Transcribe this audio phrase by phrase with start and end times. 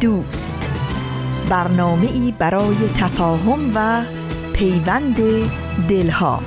[0.00, 0.70] دوست.
[1.50, 4.04] برنامه ای برای تفاهم و
[4.52, 5.16] پیوند
[5.88, 6.42] دلها.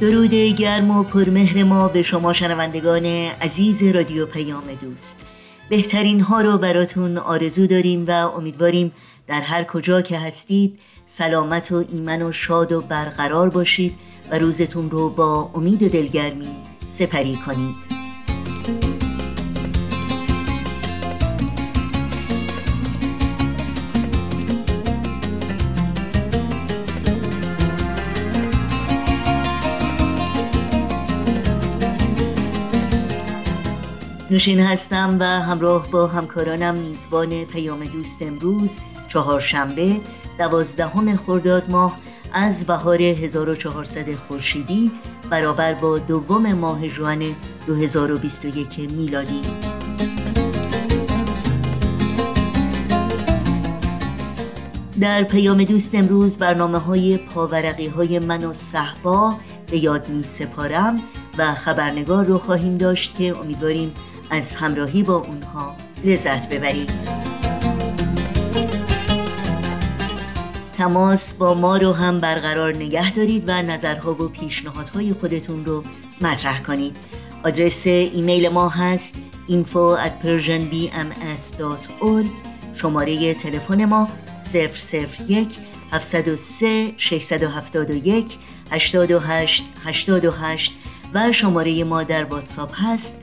[0.00, 3.06] درود گرم و پرمهر ما به شما شنوندگان
[3.40, 5.26] عزیز رادیو پیام دوست.
[5.68, 8.92] بهترین ها رو براتون آرزو داریم و امیدواریم
[9.26, 10.78] در هر کجا که هستید
[11.12, 13.94] سلامت و ایمن و شاد و برقرار باشید
[14.30, 16.48] و روزتون رو با امید و دلگرمی
[16.92, 17.74] سپری کنید.
[34.30, 40.00] نوشین هستم و همراه با همکارانم میزبان پیام دوست امروز چهارشنبه
[40.40, 41.98] دوازدهم خرداد ماه
[42.32, 44.90] از بهار 1400 خورشیدی
[45.30, 47.24] برابر با دوم ماه جوان
[47.66, 49.40] 2021 میلادی.
[55.00, 59.36] در پیام دوست امروز برنامه های پاورقی های من و صحبا
[59.70, 61.00] به یاد می سپارم
[61.38, 63.92] و خبرنگار رو خواهیم داشت که امیدواریم
[64.30, 67.29] از همراهی با اونها لذت ببرید.
[70.80, 75.82] تماس با ما رو هم برقرار نگه دارید و نظرها و پیشنهادهای خودتون رو
[76.20, 76.96] مطرح کنید.
[77.44, 79.18] آدرس ایمیل ما هست
[79.48, 82.26] info at persianbms.org
[82.74, 84.08] شماره تلفن ما
[84.54, 85.48] 001
[85.92, 88.38] 703 671
[88.70, 90.72] 828 828
[91.14, 93.14] و شماره ما در واتساپ هست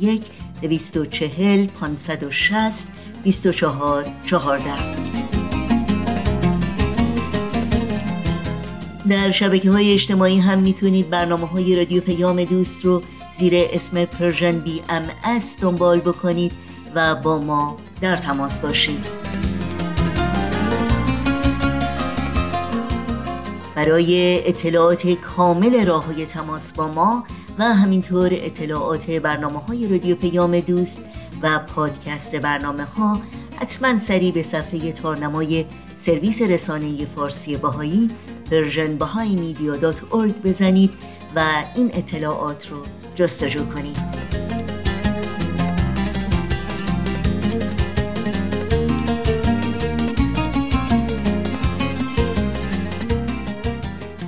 [0.00, 0.22] 001
[0.62, 2.88] 240 560
[3.22, 5.19] 24 14
[9.10, 13.02] در شبکه های اجتماعی هم می‌تونید برنامه های رادیو پیام دوست رو
[13.34, 16.52] زیر اسم Persian BMS دنبال بکنید
[16.94, 19.06] و با ما در تماس باشید.
[23.74, 27.24] برای اطلاعات کامل راه های تماس با ما
[27.58, 31.04] و همینطور اطلاعات برنامه های رادیو پیام دوست
[31.42, 33.20] و پادکست برنامه ها
[33.56, 35.64] حتما سری به صفحه تارنمای
[35.96, 38.10] سرویس رسانه فارسی بهائی
[38.50, 38.96] Persian
[40.44, 40.90] بزنید
[41.36, 41.40] و
[41.76, 42.82] این اطلاعات رو
[43.14, 44.20] جستجو کنید.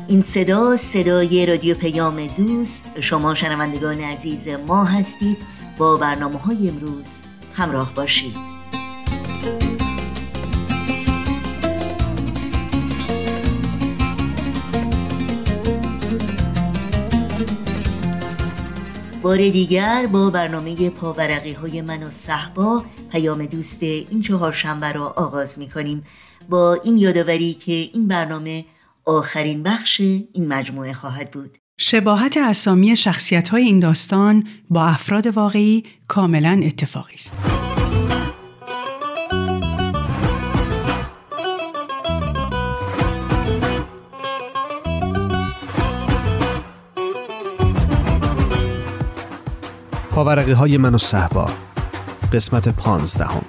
[0.08, 2.90] این صدا صدای رادیو پیام دوست.
[3.00, 5.38] شما شنوندگان عزیز ما هستید.
[5.78, 7.22] با برنامه های امروز
[7.54, 8.61] همراه باشید.
[19.22, 25.58] بار دیگر با برنامه پاورقی های من و صحبا پیام دوست این چهارشنبه را آغاز
[25.58, 26.04] می کنیم
[26.48, 28.64] با این یادآوری که این برنامه
[29.04, 35.82] آخرین بخش این مجموعه خواهد بود شباهت اسامی شخصیت های این داستان با افراد واقعی
[36.08, 37.34] کاملا اتفاقی است.
[50.14, 51.50] پاورقی های من و صحبا
[52.32, 53.44] قسمت پانزدهم.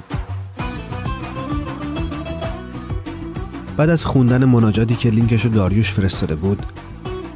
[3.78, 6.66] بعد از خوندن مناجاتی که لینکشو داریوش فرستاده بود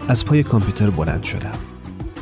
[0.07, 1.53] از پای کامپیوتر بلند شدم.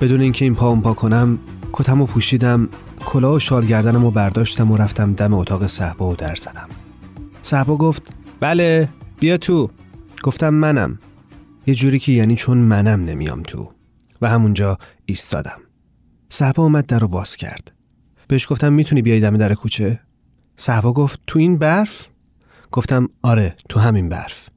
[0.01, 1.39] بدون اینکه این پا پا کنم
[1.73, 2.69] کتم و پوشیدم
[3.05, 6.69] کلاه و شال گردنم و برداشتم و رفتم دم اتاق صحبا و در زدم.
[7.41, 8.01] صحبا گفت
[8.39, 8.89] بله
[9.19, 9.69] بیا تو.
[10.23, 10.99] گفتم منم.
[11.67, 13.69] یه جوری که یعنی چون منم نمیام تو.
[14.21, 15.64] و همونجا ایستادم.
[16.29, 17.71] صحبا اومد در رو باز کرد.
[18.27, 19.99] بهش گفتم می‌تونی بیای دم در کوچه؟
[20.55, 22.07] صحبا گفت تو این برف؟
[22.71, 24.49] گفتم آره تو همین برف.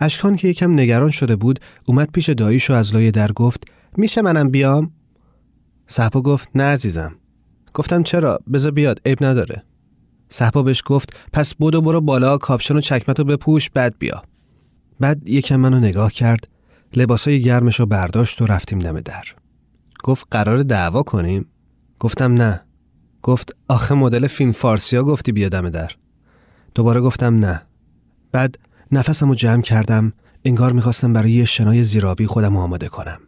[0.00, 3.64] اشکان که یکم نگران شده بود اومد پیش داییشو از لای در گفت
[3.96, 4.90] میشه منم بیام؟
[5.86, 7.14] صحبا گفت نه عزیزم.
[7.74, 9.62] گفتم چرا؟ بذار بیاد عیب نداره.
[10.28, 14.22] صحبا بهش گفت پس بدو برو بالا کاپشن و چکمتو بپوش بعد بیا.
[15.00, 16.48] بعد یکم منو نگاه کرد
[16.94, 19.24] لباسای گرمش رو برداشت و رفتیم دم در.
[20.06, 21.46] گفت قرار دعوا کنیم؟
[21.98, 22.60] گفتم نه.
[23.22, 25.90] گفت آخه مدل فیلم فارسیا گفتی بیا دم در.
[26.74, 27.62] دوباره گفتم نه.
[28.32, 28.58] بعد
[28.92, 30.12] نفسم رو جمع کردم
[30.44, 33.20] انگار می‌خواستم برای یه شنای زیرابی خودم آماده کنم.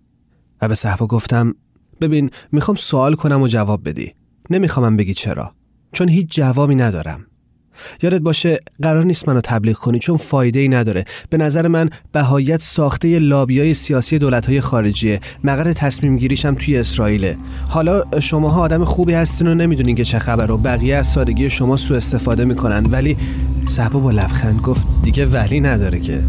[0.62, 1.54] و به صحبا گفتم
[2.00, 4.14] ببین می‌خوام سوال کنم و جواب بدی.
[4.50, 5.54] نمیخوامم بگی چرا.
[5.92, 7.26] چون هیچ جوابی ندارم.
[8.02, 11.04] یادت باشه قرار نیست منو تبلیغ کنی چون فایده ای نداره.
[11.30, 15.20] به نظر من بهایت ساخته لابیای سیاسی های خارجیه.
[15.44, 17.36] مقر تصمیم گیریشم توی اسرائیله.
[17.68, 21.76] حالا شماها آدم خوبی هستین و نمی‌دونین که چه خبر و بقیه از سادگی شما
[21.76, 22.86] سوء استفاده می‌کنن.
[22.86, 23.16] ولی
[23.66, 26.20] صحبا با لبخند گفت دیگه ولی نداره که.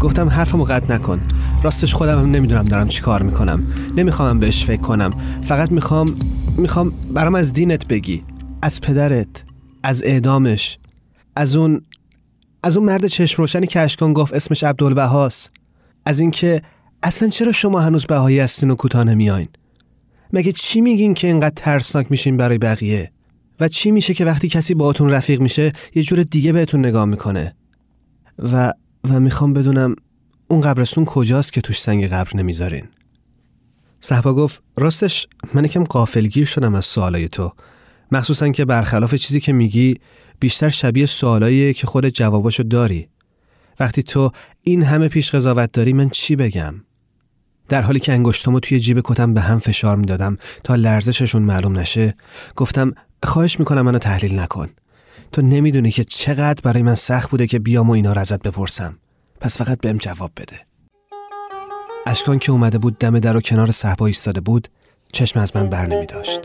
[0.00, 1.20] گفتم حرفمو قطع نکن.
[1.62, 3.62] راستش خودم هم نمی‌دونم دارم چی کار می‌کنم.
[3.96, 5.10] نمی‌خوام بهش فکر کنم.
[5.42, 6.06] فقط می‌خوام
[6.56, 8.22] می‌خوام برام از دینت بگی.
[8.62, 9.49] از پدرت.
[9.82, 10.78] از اعدامش.
[11.36, 11.82] از اون
[12.62, 15.52] از اون مرد چشم روشنی که اشکان گفت اسمش عبدالبهاست
[16.04, 16.62] از اینکه
[17.02, 19.48] اصلا چرا شما هنوز بهایی هستین و کوتاه نمیاین؟
[20.32, 23.12] مگه چی میگین که اینقدر ترسناک میشین برای بقیه؟
[23.60, 27.54] و چی میشه که وقتی کسی باهاتون رفیق میشه یه جور دیگه بهتون نگاه می‌کنه؟
[28.38, 28.72] و
[29.10, 29.96] و می‌خوام بدونم
[30.48, 32.88] اون قبرستون کجاست که توش سنگ قبر نمی‌ذارین؟
[34.00, 37.52] صحبا گفت راستش من یکم قافلگیر شدم از سوالای تو.
[38.12, 39.96] مخصوصا که برخلاف چیزی که میگی
[40.40, 43.08] بیشتر شبیه سوالاییه که خود جواباشو داری.
[43.80, 44.30] وقتی تو
[44.62, 46.74] این همه پیش قضاوت داری من چی بگم؟
[47.68, 52.14] در حالی که انگشتامو توی جیب کتم به هم فشار می‌دادم تا لرزششون معلوم نشه
[52.56, 54.68] گفتم خواهش می‌کنم منو تحلیل نکن.
[55.32, 58.98] تو نمی‌دونی که چقدر برای من سخت بوده که بیام و اینا رو ازت بپرسم.
[59.40, 60.56] پس فقط بهم جواب بده.
[62.06, 64.68] اشکان که اومده بود دم در و کنار صحبا ایستاده بود
[65.12, 66.40] چشم از من بر نمی داشت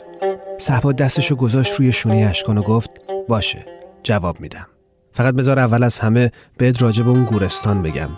[0.58, 2.90] صحبا دستشو گذاشت روی شونه اشکان و گفت
[3.28, 3.66] باشه
[4.04, 4.68] جواب میدم.
[5.14, 8.10] فقط بذار اول از همه بهت راجع به اون گورستان بگم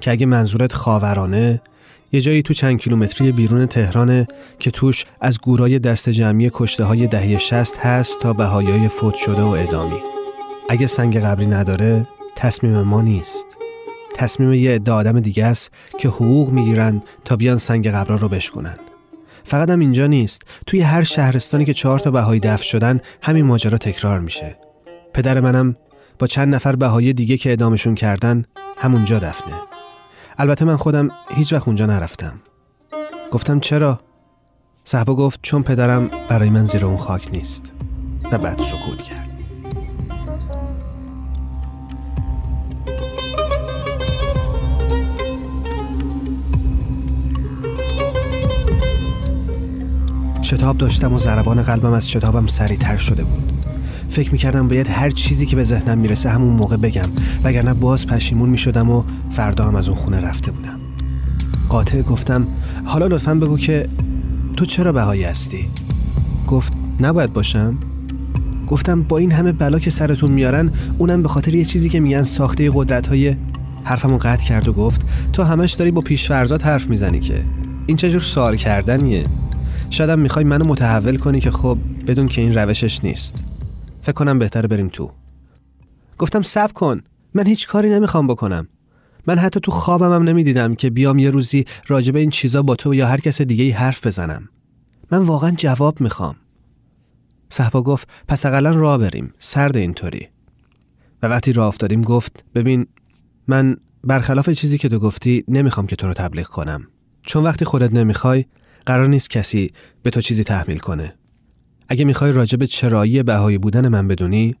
[0.00, 1.60] که اگه منظورت خاورانه
[2.12, 4.26] یه جایی تو چند کیلومتری بیرون تهرانه
[4.58, 9.42] که توش از گورای دست جمعی کشته های دهی شست هست تا بهایای فوت شده
[9.42, 10.00] و ادامی
[10.68, 12.06] اگه سنگ قبری نداره
[12.36, 13.46] تصمیم ما نیست.
[14.14, 18.76] تصمیم یه عده آدم دیگه است که حقوق می‌گیرن تا بیان سنگ قبرا رو بشکنن
[19.46, 20.42] فقط هم اینجا نیست.
[20.66, 24.56] توی هر شهرستانی که چهار تا بهایی دفن شدن همین ماجرا تکرار میشه.
[25.14, 25.76] پدر منم
[26.18, 28.44] با چند نفر بهایی دیگه که ادامشون کردن
[28.78, 29.54] همونجا دفنه.
[30.38, 32.40] البته من خودم هیچ وقت اونجا نرفتم.
[33.32, 34.00] گفتم چرا؟
[34.84, 37.72] صحبا گفت چون پدرم برای من زیر اون خاک نیست.
[38.32, 39.25] و بعد سکوت کرد.
[50.46, 53.52] شتاب داشتم و ضربان قلبم از شتابم سریعتر شده بود
[54.08, 57.08] فکر می‌کردم باید هر چیزی که به ذهنم می‌رسه همون موقع بگم
[57.44, 60.80] وگرنه باز پشیمون می‌شدم و فردا هم از اون خونه رفته بودم
[61.68, 62.46] قاطع گفتم
[62.84, 63.88] حالا لطفا بگو که
[64.56, 65.68] تو چرا بهایی هستی؟
[66.48, 67.78] گفت نباید باشم؟
[68.66, 72.22] گفتم با این همه بلا که سرتون میارن اونم به خاطر یه چیزی که میگن
[72.22, 73.36] ساخته قدرت های
[73.84, 75.00] حرفمو قطع کرد و گفت
[75.32, 77.44] تو همش داری با پیشفرزات حرف می‌زنی که
[77.86, 79.24] این چجور سوال کردنیه
[79.90, 83.44] شاید می‌خوای منو متحول کنی که خب بدون که این روشش نیست.
[84.02, 85.10] فکر کنم بهتره بریم تو.
[86.18, 87.00] گفتم سب کن.
[87.34, 88.68] من هیچ کاری نمی‌خوام بکنم.
[89.26, 92.94] من حتی تو خوابم هم نمی‌دیدم که بیام یه روزی راجب این چیزا با تو
[92.94, 94.48] یا هر کس دیگه ای حرف بزنم.
[95.12, 96.36] من واقعا جواب می‌خوام.
[97.48, 99.34] صحبا گفت پس اقلا راه بریم.
[99.38, 100.28] سرد اینطوری.
[101.22, 102.86] و وقتی راه افتادیم گفت ببین
[103.48, 106.86] من برخلاف چیزی که تو گفتی نمی‌خوام که تو رو تبلیغ کنم.
[107.22, 108.44] چون وقتی خودت نمی‌خوای
[108.86, 109.70] قرار نیست کسی
[110.02, 111.14] به تو چیزی تحمیل کنه.
[111.88, 114.54] اگه می‌خوای راجب چرایی بهایی بودن من بدونی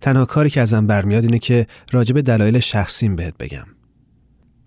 [0.00, 3.66] تنها کاری که ازم برمیاد اینه که راجب دلایل شخصیم بهت بگم.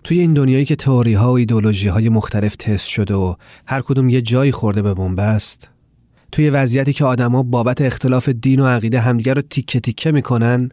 [0.03, 3.35] توی این دنیایی که تئوری ها و ایدولوژی های مختلف تست شده و
[3.67, 5.69] هر کدوم یه جایی خورده به بنبست
[6.31, 10.69] توی وضعیتی که آدما بابت اختلاف دین و عقیده همدیگه رو تیکه تیکه می‌کنن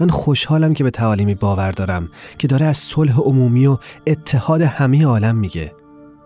[0.00, 5.04] من خوشحالم که به تعالیمی باور دارم که داره از صلح عمومی و اتحاد همه
[5.04, 5.72] عالم میگه.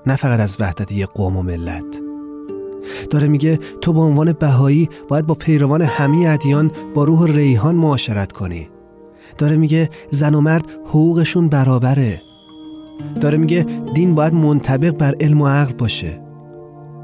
[0.09, 2.01] نه فقط از وحدت یه قوم و ملت.
[3.11, 8.33] داره میگه تو به عنوان بهایی باید با پیروان همه ادیان با روح ریحان معاشرت
[8.33, 8.69] کنی.
[9.39, 12.21] داره میگه زن و مرد حقوقشون برابره.
[13.21, 16.21] داره میگه دین باید منطبق بر علم و عقل باشه.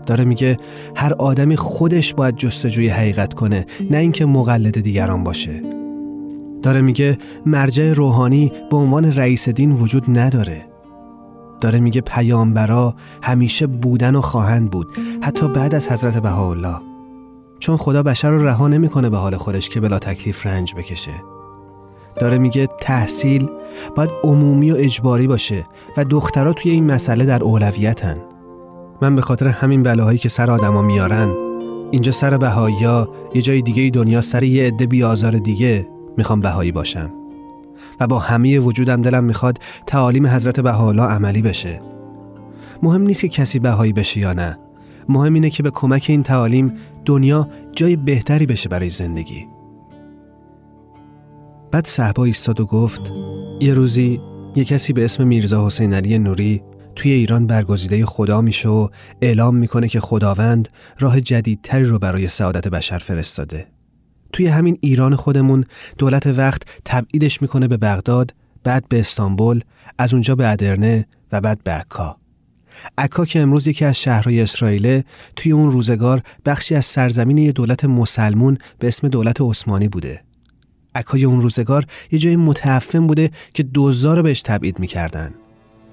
[0.06, 0.56] داره میگه
[0.96, 5.62] هر آدمی خودش باید جستجوی حقیقت کنه نه اینکه مقلد دیگران باشه.
[6.62, 10.73] داره میگه مرجع روحانی به عنوان رئیس دین وجود نداره.
[11.64, 14.88] داره میگه پیامبرا همیشه بودن و خواهند بود
[15.22, 16.76] حتی بعد از حضرت بهاءالله.
[17.58, 21.22] چون خدا بشر رو رها نمی‌کنه به حال خودش که بلا تکلیف رنج بکشه.
[22.20, 23.48] داره میگه تحصیل
[23.96, 25.64] باید عمومی و اجباری باشه
[25.96, 28.16] و دخترها توی این مسئله در اولویتن.
[29.02, 31.28] من به خاطر همین بلاهایی که سر آدما میارن
[31.90, 32.76] اینجا سر بهایی
[33.34, 37.10] یه جای دیگه دنیا سر یه عده بیازار دیگه می‌خوام بهایی باشم.
[38.00, 41.78] و با همه وجودم دلم می‌خواد تعالیم حضرت بهاءالله عملی بشه.
[42.82, 44.58] مهم نیست که کسی بهایی بشه یا نه.
[45.08, 46.72] مهم اینه که به کمک این تعالیم
[47.04, 49.46] دنیا جای بهتری بشه برای زندگی.
[51.70, 53.12] بعد صحبا ایستاد و گفت
[53.60, 54.20] یه روزی
[54.56, 56.62] یه کسی به اسم میرزا حسین علی نوری
[56.96, 58.88] توی ایران برگزیده خدا میشه و
[59.20, 63.73] اعلام می‌کنه که خداوند راه جدیدتری رو برای سعادت بشر فرستاده.
[64.34, 65.64] توی همین ایران خودمون
[65.98, 69.60] دولت وقت تبعیدش می‌کنه به بغداد، بعد به استانبول،
[69.98, 72.16] از اونجا به ادرنه و بعد به عکا.
[72.98, 75.04] عکا که امروز یکی از شهرهای اسرائیله
[75.36, 80.20] توی اون روزگار بخشی از سرزمین یه دولت مسلمون به اسم دولت عثمانی بوده.
[80.94, 85.34] عکای اون روزگار یه جای متعفن بوده که دوزار بهش تبعید می‌کردن.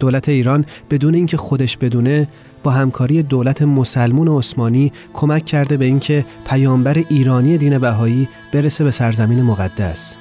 [0.01, 2.27] دولت ایران بدون اینکه خودش بدونه
[2.63, 8.91] با همکاری دولت مسلمون عثمانی کمک کرده به اینکه پیامبر ایرانی دین بهایی برسه به
[8.91, 10.17] سرزمین مقدس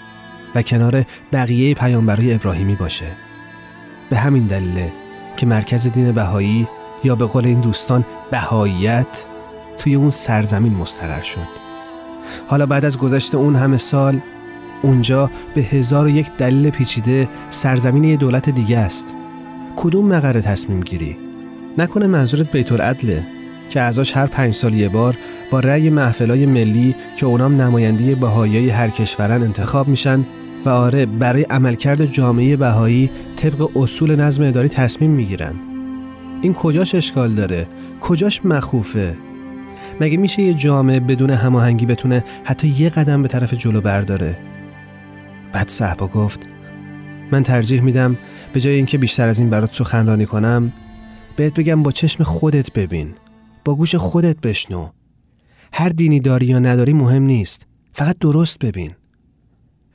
[0.54, 3.06] و کنار بقیه پیامبرای ابراهیمی باشه.
[4.10, 4.92] به همین دلیله
[5.36, 6.68] که مرکز دین بهایی
[7.04, 9.24] یا به قول این دوستان بهاییت
[9.78, 11.48] توی اون سرزمین مستقر شد.
[12.48, 14.20] حالا بعد از گذشت اون همه سال
[14.82, 19.14] اونجا به هزار و یک دلیل پیچیده سرزمین یه دولت دیگه است.
[19.76, 21.16] کدوم مقره تصمیم گیری؟
[21.78, 23.26] نکنه منظورت بیت العدله
[23.68, 25.16] که ازاش هر پنج سال یه بار
[25.50, 30.26] با رأی محفلای ملی که اونام نماینده بهایی هر کشورن انتخاب میشن
[30.64, 35.54] و آره برای عملکرد جامعه بهایی طبق اصول نظم اداری تصمیم می‌گیرن
[36.42, 37.66] این کجاش اشکال داره؟
[38.00, 39.16] کجاش مخوفه؟
[40.00, 44.36] مگه میشه یه جامعه بدون هماهنگی بتونه حتی یه قدم به طرف جلو برداره؟
[45.52, 46.40] بعد صحبا گفت
[47.32, 48.16] من ترجیح میدم
[48.52, 50.72] به جای اینکه بیشتر از این برات سخنرانی کنم
[51.36, 53.14] بهت بگم با چشم خودت ببین
[53.64, 54.88] با گوش خودت بشنو.
[55.72, 58.94] هر دینی داری یا نداری مهم نیست فقط درست ببین.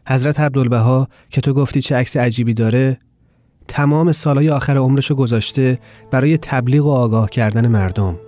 [0.07, 3.00] حضرت عبدالبها که تو گفتی چه عکس عجیبی داره
[3.67, 5.79] تمام سالهای آخر عمرشو گذاشته
[6.12, 8.19] برای تبلیغ و آگاه کردن مردم.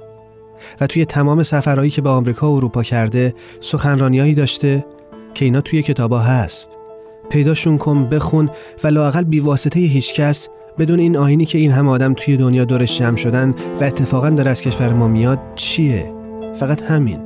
[0.82, 4.86] و توی تمام سفرهایی که به آمریکا و اروپا کرده سخنرانیهایی داشته
[5.34, 6.77] که اینا توی کتابا هست.
[7.30, 8.50] پیداشون کن بخون
[8.84, 13.16] و لاقل بیواسطه هیچکس بدون این آینی که این هم آدم توی دنیا دورش جمع
[13.16, 16.14] شدن و اتفاقا داره از کشور ما میاد چیه؟
[16.60, 17.20] فقط همین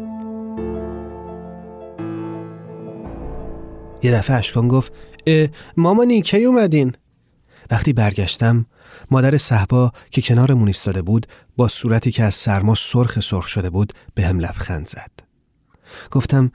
[4.04, 4.94] یه دفعه اشکان گفت
[5.78, 6.92] مامانی کی اومدین؟
[7.72, 8.66] وقتی برگشتم
[9.12, 11.28] مادر صحبا که کنارمون ایستاده بود
[11.58, 15.12] با صورتی که از سرما سرخ سرخ شده بود به هم لبخند زد
[16.12, 16.52] گفتم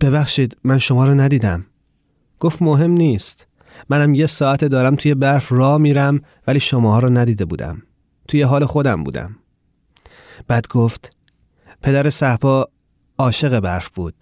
[0.00, 1.66] ببخشید من شما رو ندیدم
[2.42, 3.46] گفت مهم نیست.
[3.88, 7.82] منم یه ساعت دارم توی برف را میرم ولی شماها رو ندیده بودم.
[8.28, 9.36] توی حال خودم بودم.
[10.46, 11.16] بعد گفت
[11.82, 12.68] پدر صحبا
[13.18, 14.14] عاشق برف بود.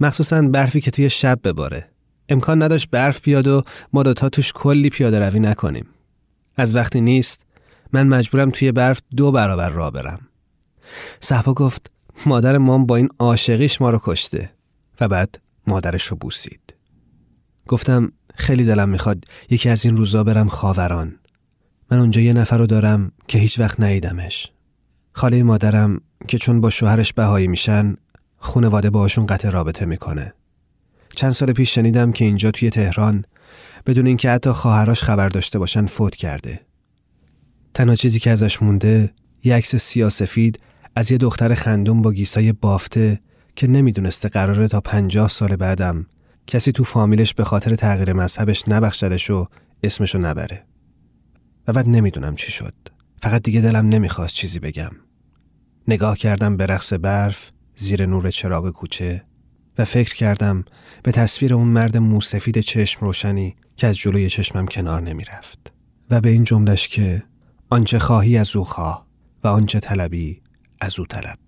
[0.00, 1.88] مخصوصا برفی که توی شب بباره.
[2.28, 5.86] امکان نداشت برف بیاد و ما دوتا توش کلی پیاده روی نکنیم.
[6.56, 7.44] از وقتی نیست
[7.92, 10.20] من مجبورم توی برف دو برابر را برم.
[11.20, 11.90] صحبا گفت
[12.26, 14.50] مادر مام با این عاشقیش ما رو کشته
[15.00, 16.79] و بعد مادرش رو بوسید.
[17.68, 21.14] گفتم خیلی دلم می‌خواد یکی از این روزا برم خاوران.
[21.90, 24.52] من اونجا یه نفر رو دارم که هیچ وقت ندیدمش.
[25.12, 27.96] خاله مادرم که چون با شوهرش بهایی میشن
[28.38, 30.34] خونواده باشون قطع رابطه می‌کنه.
[31.16, 33.24] چند سال پیش شنیدم که اینجا توی تهران
[33.86, 36.60] بدون اینکه حتی خواهرش خبر داشته باشن فوت کرده.
[37.74, 39.12] تنها چیزی که ازش مونده
[39.44, 40.60] یه عکس سیاسفید
[40.96, 43.20] از یه دختر خندون با گیسای بافته
[43.56, 46.06] که نمی‌دونسته قراره تا پنجاه سال بعدم
[46.50, 49.46] کسی تو فامیلش به خاطر تغییر مذهبش نبخشدش و
[49.82, 50.64] اسمشو نبره.
[51.68, 52.74] و بعد نمی‌دونم چی شد.
[53.22, 54.90] فقط دیگه دلم نمی‌خواست چیزی بگم.
[55.88, 59.24] نگاه کردم به رقص برف زیر نور چراغ کوچه
[59.78, 60.64] و فکر کردم
[61.02, 65.72] به تصویر اون مرد موسفید چشم روشنی که از جلوی چشمم کنار نمی‌رفت.
[66.10, 67.22] و به این جملش که
[67.70, 69.06] آنچه خواهی از او خواه
[69.44, 70.42] و آنچه طلبی
[70.80, 71.38] از او طلب.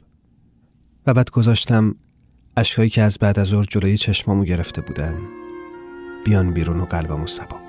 [1.06, 1.97] و بعد گذاشتم
[2.56, 5.18] اشکایی که از بعد از ظهر جلوی چشمامو گرفته بودن
[6.25, 7.62] بیان بیرون و قلبمو سباک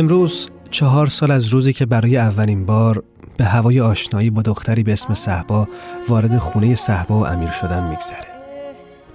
[0.00, 3.02] امروز چهار سال از روزی که برای اولین بار
[3.36, 5.68] به هوای آشنایی با دختری به اسم صحبا
[6.08, 8.26] وارد خونه صحبا و امیر شدن میگذره.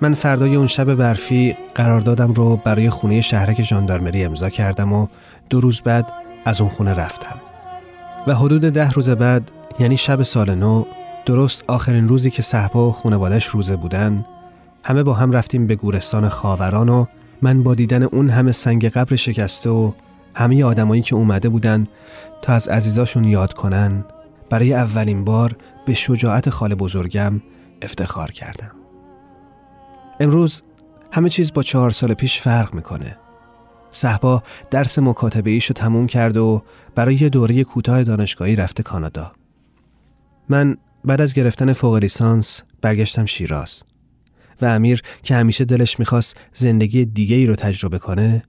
[0.02, 5.08] من فردای اون شب برفی قراردادم رو برای خونه شهرک ژاندارمری امضا کردم و
[5.50, 6.14] دو روز بعد
[6.46, 7.36] از اون خونه رفتم.
[8.28, 10.86] و حدود ده روز بعد یعنی شب سال نو
[11.26, 14.26] درست آخرین روزی که صحبا و خونوادش روزه بودن
[14.84, 17.06] همه با هم رفتیم به گورستان خاوران و
[17.42, 19.92] من با دیدن اون همه سنگ قبر شکسته و
[20.36, 21.88] همه آدمایی که اومده بودن
[22.42, 24.06] تا از عزیزاشون یاد کنن
[24.50, 27.42] برای اولین بار به شجاعت خال بزرگم
[27.82, 28.72] افتخار کردم.
[30.20, 30.64] امروز
[31.12, 33.18] همه چیز با چهار سال پیش فرق می‌کنه.
[33.92, 36.64] صحبا درس مکاتبه ایشو تموم کرد و
[36.96, 39.32] برای یه دوره کوتاه دانشگاهی رفته کانادا.
[40.50, 43.84] من بعد از گرفتن فوق لیسانس برگشتم شیراز
[44.62, 48.44] و امیر که همیشه دلش می‌خواست زندگی دیگه ای رو تجربه کنه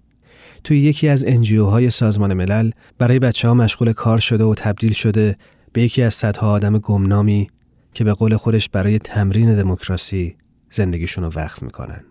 [0.65, 5.37] توی یکی از های سازمان ملل برای بچه ها مشغول کار شده و تبدیل شده
[5.73, 7.47] به یکی از صدها آدم گمنامی
[7.93, 10.37] که به قول خودش برای تمرین دموکراسی
[10.71, 12.05] زندگیشون رو وقف می‌کنن.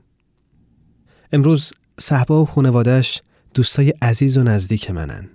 [1.32, 3.22] امروز صحبا و خانوادش
[3.54, 5.30] دوستای عزیز و نزدیک منن.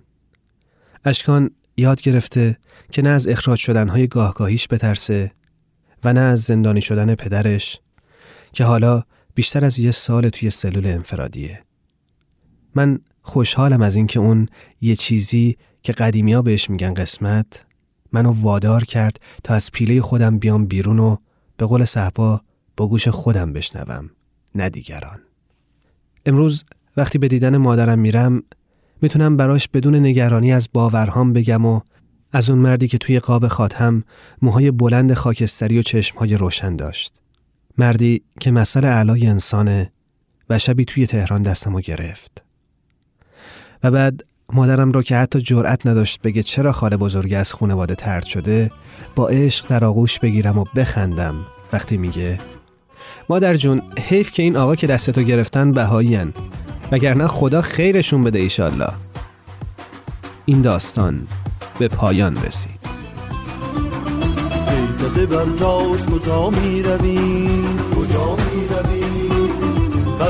[1.04, 2.58] اشکان یاد گرفته
[2.92, 5.32] که نه از اخراج شدنهای گاهگاهیش بترسه
[6.04, 7.80] و نه از زندانی شدن پدرش
[8.52, 9.02] که حالا
[9.34, 11.62] بیشتر از یه سال توی سلول انفرادیه.
[12.74, 14.46] من خوشحالم از اینکه اون
[14.80, 17.64] یه چیزی که قدیمی ها بهش میگن قسمت
[18.12, 21.16] منو وادار کرد تا از پیله خودم بیام بیرون و
[21.56, 22.40] به قول صحبا
[22.76, 24.10] با گوش خودم بشنوم
[24.54, 25.20] نه دیگران.
[26.26, 26.64] امروز
[26.96, 28.42] وقتی به دیدن مادرم میرم
[29.02, 31.80] می‌تونم براش بدون نگرانی از باورهام بگم و
[32.32, 34.04] از اون مردی که توی قاب خاتم
[34.42, 37.20] موهای بلند خاکستری و چشمهای روشن داشت.
[37.78, 39.92] مردی که مسئله علای انسانه
[40.50, 42.44] و شبی توی تهران دستمو گرفت.
[43.82, 48.24] و بعد مادرم رو که حتی جرأت نداشت بگه چرا خاله بزرگ از خونواده ترد
[48.24, 48.70] شده
[49.14, 51.34] با عشق در آغوش بگیرم و بخندم.
[51.72, 52.38] وقتی میگه
[53.28, 56.32] مادر جون حیف که این آقا که دستتو گرفتن بهایین
[56.92, 58.92] وگرنه خدا خیرشون بده ایشالله.
[60.44, 61.26] این داستان
[61.78, 62.80] به پایان رسید.
[66.10, 66.82] کجا می
[67.96, 68.36] کجا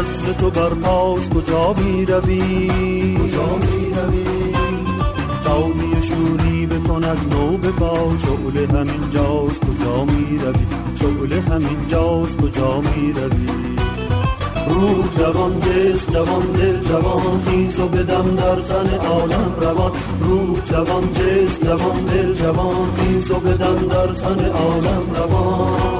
[0.01, 2.39] بزم تو بر پاس کجا می روی
[3.15, 4.55] کجا می روی
[5.45, 10.67] جامی شوری بکن از نو با شغل همین جاز کجا می روی
[11.01, 13.77] شغل همین جاز کجا می روی
[14.69, 19.93] روح جوان جسم جوان دل جوان خیز و بدم در تن عالم روان.
[20.21, 26.00] روح جوان جسم جوان دل جوان خیز و بدم در تن عالم روان.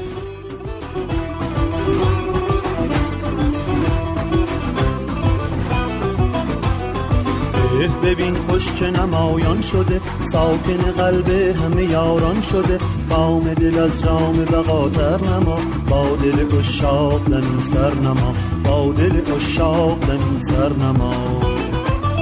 [7.81, 10.01] 19 ببین خوش چه نمایان شده.
[10.31, 12.77] ساکن قلب همه یاران شده.
[13.09, 15.57] بام دل از جام بقاتر نما.
[15.89, 18.33] با دل اشاق دمی سر نما.
[18.63, 21.13] با دل اشاق دمی سر نما.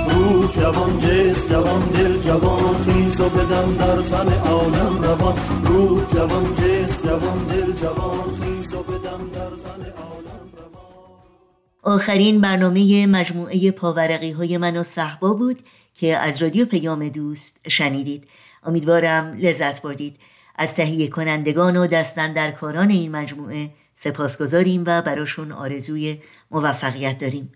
[0.10, 5.34] روح جوان جس جوان دل جوان خیز و بدم در تن عالم روان.
[5.66, 9.39] روح جوان جس جوان دل جوان خیز و بدم در
[11.90, 15.60] آخرین برنامه مجموعه پاورقی های من و صحبا بود
[15.96, 18.28] که از رادیو پیام دوست شنیدید.
[18.64, 20.16] امیدوارم لذت بردید.
[20.56, 21.88] از تهیه کنندگان و
[22.52, 26.18] کاران این مجموعه سپاسگزاریم و براشون آرزوی
[26.52, 27.52] موفقیت داریم.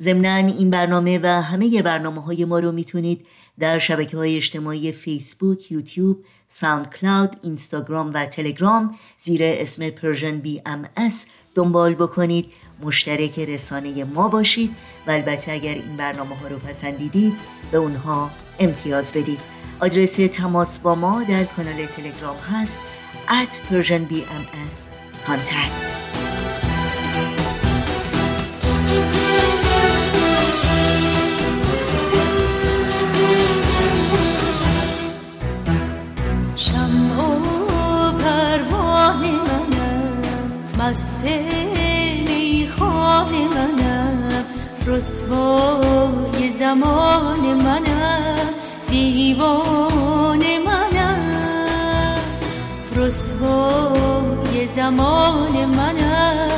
[0.00, 3.26] ضمنا این برنامه و همه برنامه های ما رو می‌تونید
[3.58, 10.88] در شبکه های اجتماعی فیسبوک، یوتیوب، SoundCloud، اینستاگرام و تلگرام زیر اسم Persian BMS
[11.54, 12.52] دنبال بکنید.
[12.82, 17.34] مشترک رسانه ما باشید و البته اگر این برنامه ها رو پسندیدید
[17.70, 19.40] به اونها امتیاز بدید.
[19.80, 22.80] آدرس تماس با ما در کانال تلگرام هست
[23.28, 24.78] at persianbms
[25.26, 25.96] contact.
[44.86, 48.36] رسوای زمان منم
[48.90, 52.18] دیوان منم
[52.96, 56.50] رسوای زمان منم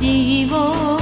[0.00, 1.01] دیوان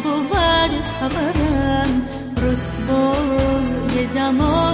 [0.00, 2.02] نبود خبرم.
[2.42, 4.69] رسوای زمان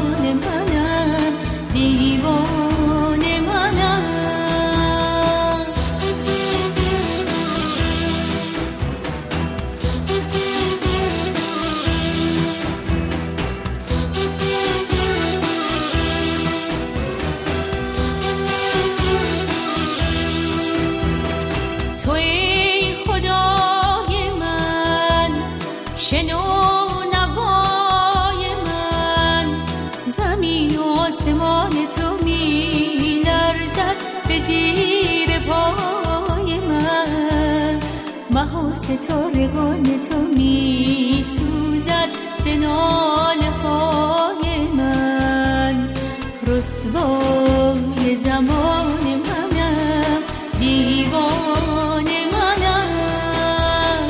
[46.57, 50.23] رسوای زمان منم
[50.61, 54.09] دیوان منم.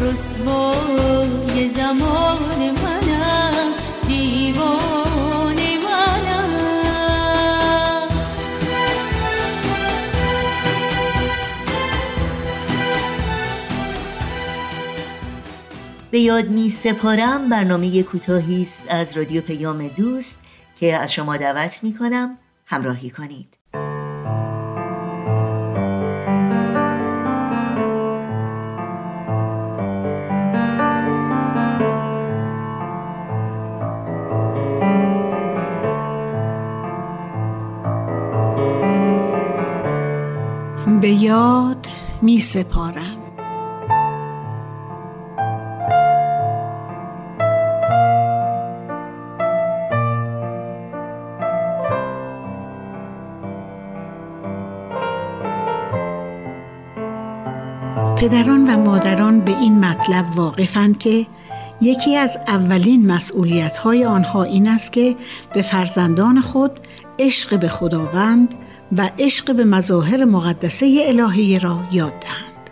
[0.00, 3.72] رسوای زمان منم
[4.08, 5.56] دیوان
[16.10, 20.42] به یاد می سپارم برنامه کوتاهی است از رادیو پیام دوست.
[20.82, 23.58] که از شما دعوت می کنم همراهی کنید.
[41.00, 41.86] به یاد
[42.22, 43.21] می سپارم
[58.22, 61.26] پدران و مادران به این مطلب واقفند که
[61.80, 65.16] یکی از اولین مسئولیت های آنها این است که
[65.54, 66.70] به فرزندان خود
[67.18, 68.54] عشق به خداوند
[68.96, 72.70] و عشق به مظاهر مقدسه الهی را یاد دهند.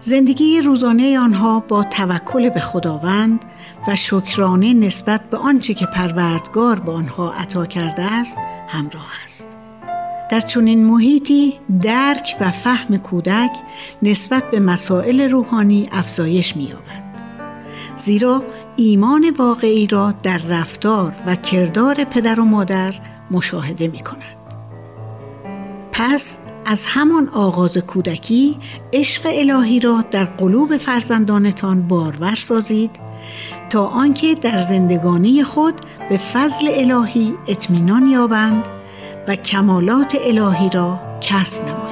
[0.00, 3.44] زندگی روزانه آنها با توکل به خداوند
[3.88, 9.55] و شکرانه نسبت به آنچه که پروردگار به آنها عطا کرده است همراه است.
[10.30, 13.50] در چنین محیطی درک و فهم کودک
[14.02, 17.06] نسبت به مسائل روحانی افزایش می‌یابد.
[17.96, 18.42] زیرا
[18.76, 22.94] ایمان واقعی را در رفتار و کردار پدر و مادر
[23.30, 24.36] مشاهده می کند.
[25.92, 28.58] پس از همان آغاز کودکی
[28.92, 32.90] عشق الهی را در قلوب فرزندانتان بارور سازید
[33.70, 35.74] تا آنکه در زندگانی خود
[36.08, 38.75] به فضل الهی اطمینان یابند
[39.28, 41.86] و کمالات الهی را کسب نمایند.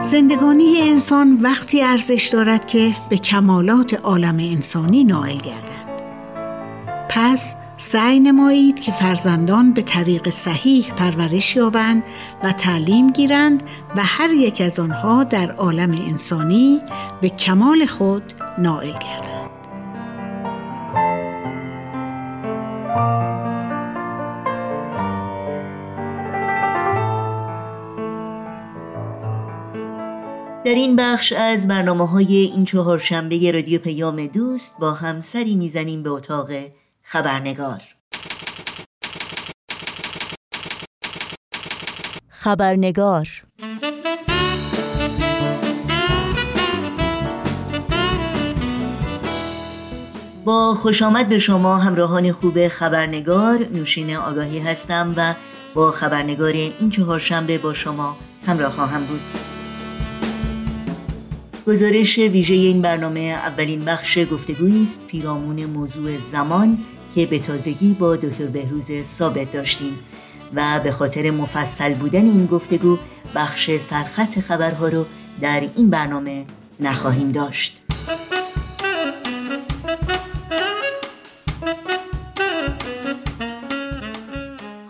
[0.00, 5.90] زندگانی انسان وقتی ارزش دارد که به کمالات عالم انسانی نائل گردد.
[7.08, 12.02] پس سعی نمایید که فرزندان به طریق صحیح پرورش یابند
[12.44, 13.62] و تعلیم گیرند
[13.96, 16.80] و هر یک از آنها در عالم انسانی
[17.20, 18.22] به کمال خود
[18.58, 19.50] نائل گردند.
[30.64, 36.10] در این بخش از برنامه های این چهارشنبه رادیو پیام دوست با همسری می‌زنیم به
[36.10, 36.50] اتاق
[37.12, 37.82] خبرنگار.
[42.28, 43.28] خبرنگار.
[50.44, 55.34] با خوش آمد به شما همراهان خوب خبرنگار نوشین آگاهی هستم و
[55.74, 59.20] با خبرنگار این چهارشنبه با شما همراه خواهم بود.
[61.66, 65.06] گزارش ویژه این برنامه اولین بخش گفتگویی است.
[65.06, 66.78] پیرامون موضوع زمان
[67.14, 69.98] که به تازگی با دکتر بهروز ثابت داشتیم
[70.54, 72.98] و به خاطر مفصل بودن این گفتگو
[73.34, 75.06] بخش سرخط خبرها رو
[75.40, 76.44] در این برنامه
[76.80, 77.82] نخواهیم داشت.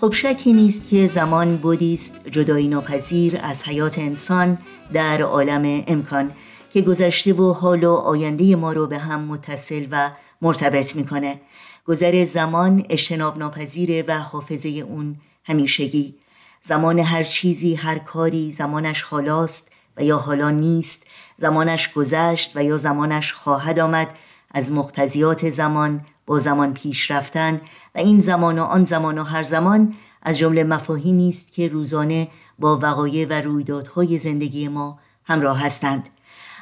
[0.00, 4.58] خب شکی نیست که زمان بودیست جدایی ناپذیر از حیات انسان
[4.92, 6.32] در عالم امکان
[6.72, 10.10] که گذشته و حال و آینده ما رو به هم متصل و
[10.42, 11.40] مرتبط می‌کنه.
[11.90, 16.14] گذر زمان اجتناب ناپذیره و حافظه اون همیشگی.
[16.62, 21.06] زمان هر چیزی هر کاری زمانش حالاست و یا حالا نیست.
[21.36, 24.08] زمانش گذشت و یا زمانش خواهد آمد.
[24.50, 27.60] از مقتضیات زمان با زمان پیش رفتن
[27.94, 32.28] و این زمان و آن زمان و هر زمان از جمله مفاهیمی است که روزانه
[32.58, 36.08] با وقایع و رویدادهای زندگی ما همراه هستند.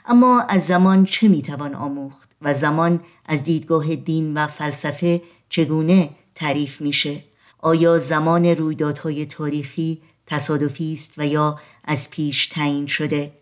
[0.09, 6.81] اما از زمان چه می‌توان آموخت و زمان از دیدگاه دین و فلسفه چگونه تعریف
[6.81, 7.25] میشه؟
[7.59, 13.33] آیا زمان رویدادهای تاریخی تصادفی است و یا از پیش تعیین شده؟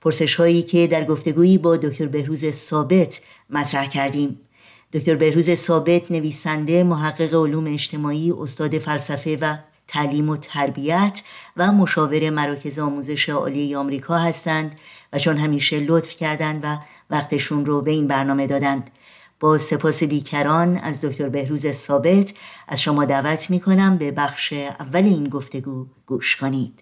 [0.00, 4.40] پرسش هایی که در گفتگویی با دکتر بهروز ثابت مطرح کردیم.
[4.92, 9.56] دکتر بهروز ثابت نویسنده محقق علوم اجتماعی استاد فلسفه و
[9.88, 11.22] تعلیم و تربیت
[11.56, 14.78] و مشاور مراکز آموزش عالی آمریکا هستند
[15.12, 16.78] و چون همیشه لطف کردند و
[17.10, 18.90] وقتشون رو به این برنامه دادند.
[19.40, 22.34] با سپاس بیکران از دکتر بهروز ثابت
[22.68, 26.80] از شما دعوت می کنم به بخش اول این گفتگو گوش کنید.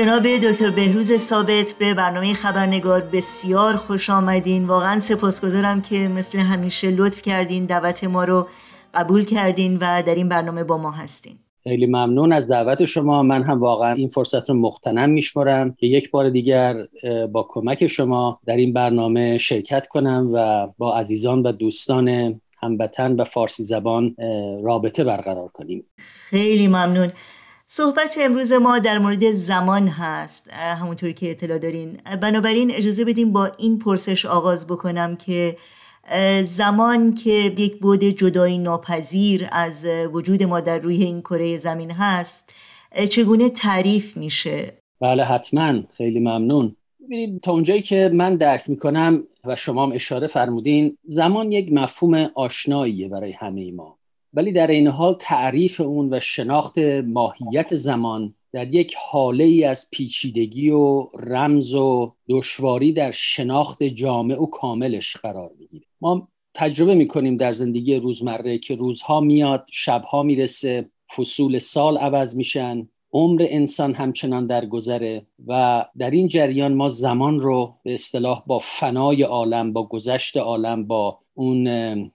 [0.00, 4.64] جناب دکتر بهروز ثابت به برنامه خبرنگار بسیار خوش آمدین.
[4.64, 8.48] واقعا سپاسگزارم که مثل همیشه لطف کردین دعوت ما رو
[8.94, 11.38] قبول کردین و در این برنامه با ما هستین.
[11.62, 13.22] خیلی ممنون از دعوت شما.
[13.22, 16.74] من هم واقعا این فرصت رو مختنم میشمرم که یک بار دیگر
[17.32, 23.24] با کمک شما در این برنامه شرکت کنم و با عزیزان و دوستان هموطن و
[23.24, 24.16] فارسی زبان
[24.62, 25.84] رابطه برقرار کنیم.
[26.30, 27.10] خیلی ممنون.
[27.72, 30.50] صحبت امروز ما در مورد زمان هست.
[30.52, 31.98] همونطوری که اطلاع دارین.
[32.20, 35.56] بنابراین اجازه بدیم با این پرسش آغاز بکنم که
[36.44, 42.52] زمان که یک بود جدایی ناپذیر از وجود ما در روی این کره زمین هست
[43.10, 45.82] چگونه تعریف میشه؟ بله حتما.
[45.96, 46.76] خیلی ممنون.
[47.04, 52.30] ببینید تا اونجایی که من درک می‌کنم و شما هم اشاره فرمودین زمان یک مفهوم
[52.34, 53.99] آشناییه برای همه ما.
[54.34, 59.88] ولی در این حال تعریف اون و شناخت ماهیت زمان در یک حاله ای از
[59.92, 65.84] پیچیدگی و رمز و دشواری در شناخت جامع و کاملش قرار می‌گیره.
[66.00, 72.88] ما تجربه می‌کنیم در زندگی روزمره که روزها میاد شبها می‌رسه فصول سال عوض میشن
[73.12, 78.58] عمر انسان همچنان در گذره و در این جریان ما زمان رو به اصطلاح با
[78.58, 81.66] فنای عالم با گذشت عالم با اون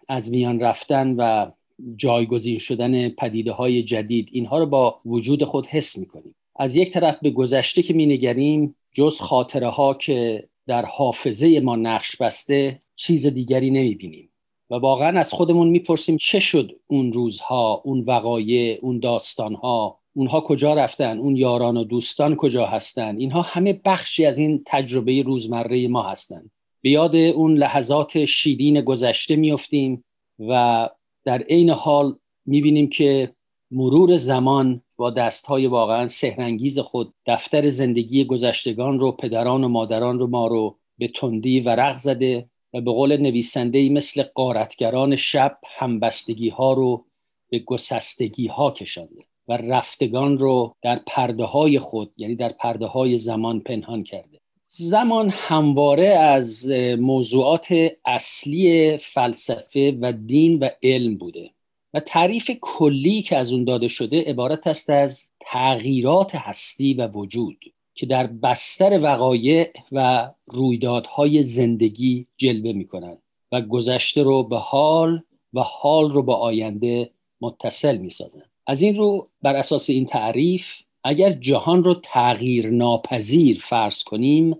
[0.07, 1.51] از میان رفتن و
[1.95, 6.35] جایگزین شدن پدیده های جدید اینها رو با وجود خود حس می‌کنیم.
[6.55, 12.15] از یک طرف به گذشته که مینگریم جز خاطره ها که در حافظه ما نقش
[12.15, 14.29] بسته چیز دیگری نمی‌بینیم.
[14.69, 20.73] و واقعا از خودمون می‌پرسیم چه شد اون روزها اون وقایع اون داستانها اونها کجا
[20.73, 26.03] رفتن اون یاران و دوستان کجا هستن؟ اینها همه بخشی از این تجربه روزمره ما
[26.03, 30.03] هستند به یاد اون لحظات شیدین گذشته میفتیم
[30.39, 30.89] و
[31.25, 33.35] در عین حال می‌بینیم که
[33.71, 40.27] مرور زمان با دستهای واقعا سهرنگیز خود دفتر زندگی گذشتگان رو پدران و مادران رو
[40.27, 46.73] ما رو به تندی ورق زده و به قول نویسنده مثل قارتگران شب همبستگی ها
[46.73, 47.05] رو
[47.49, 53.17] به گسستگی ها کشانده و رفتگان رو در پرده های خود یعنی در پرده های
[53.17, 54.39] زمان پنهان کرده.
[54.77, 57.67] زمان همواره از موضوعات
[58.05, 61.51] اصلی فلسفه و دین و علم بوده
[61.93, 67.57] و تعریف کلی که از اون داده شده عبارت است از تغییرات هستی و وجود
[67.93, 73.17] که در بستر وقایع و رویدادهای زندگی جلوه می کنند
[73.51, 75.21] و گذشته رو به حال
[75.53, 77.09] و حال رو با آینده
[77.41, 78.49] متصل می سازند.
[78.67, 84.55] از این رو بر اساس این تعریف اگر جهان رو تغییر ناپذیر فرض کنیم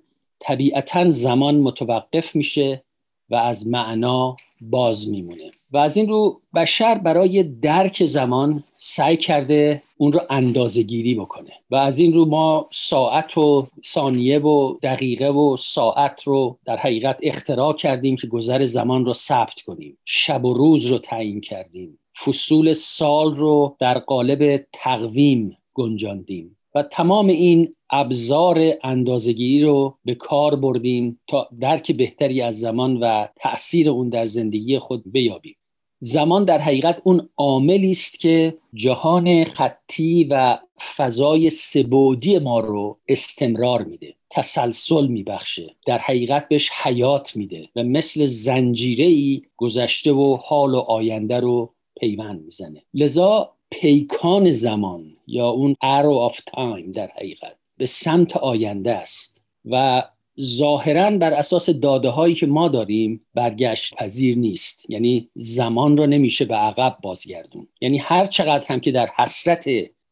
[0.46, 2.84] طبیعتا زمان متوقف میشه
[3.30, 5.52] و از معنا باز میمونه.
[5.72, 11.52] و از این رو بشر برای درک زمان سعی کرده اون رو اندازه گیری بکنه.
[11.72, 17.18] و از این رو ما ساعت و ثانیه و دقیقه و ساعت رو در حقیقت
[17.22, 19.98] اختراع کردیم که گذر زمان رو ثبت کنیم.
[20.06, 22.00] شب و روز رو تعیین کردیم.
[22.26, 26.55] فصول سال رو در قالب تقویم گنجاندیم.
[26.76, 33.28] و تمام این ابزار اندازگیری رو به کار بردیم تا درک بهتری از زمان و
[33.36, 35.56] تاثیر اون در زندگی خود بیابیم.
[36.00, 40.58] زمان در حقیقت اون عاملی است که جهان خطی و
[40.96, 48.26] فضای سبودی ما رو استمرار میده تسلسل میبخشه در حقیقت بهش حیات میده و مثل
[48.26, 52.82] زنجیره گذشته و حال و آینده رو پیوند می‌زنه.
[52.94, 59.44] لذا پیکان زمان یا اون arrow of time در حقیقت به سمت آینده است.
[59.66, 60.04] و
[60.42, 64.90] ظاهرا بر اساس داده هایی که ما داریم برگشت پذیر نیست.
[64.90, 69.66] یعنی زمان رو نمیشه به عقب بازگردون یعنی هر چقدر هم که در حسرت